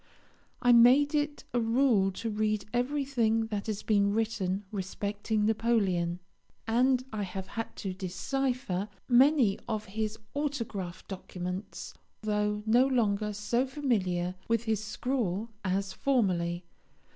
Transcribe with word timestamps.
I 0.63 0.71
made 0.71 1.13
it 1.13 1.43
a 1.53 1.59
rule 1.59 2.11
to 2.13 2.29
read 2.31 2.65
everything 2.73 3.45
that 3.49 3.67
has 3.67 3.83
been 3.83 4.15
written 4.15 4.65
respecting 4.71 5.45
Napoleon, 5.45 6.19
and 6.65 7.03
I 7.13 7.21
have 7.21 7.45
had 7.49 7.75
to 7.75 7.93
decipher 7.93 8.89
many 9.07 9.59
of 9.67 9.85
his 9.85 10.17
autograph 10.33 11.07
documents, 11.07 11.93
though 12.23 12.63
no 12.65 12.87
longer 12.87 13.31
so 13.31 13.67
familiar 13.67 14.33
with 14.47 14.63
his 14.63 14.83
scrawl 14.83 15.49
as 15.63 15.93
formerly. 15.93 16.65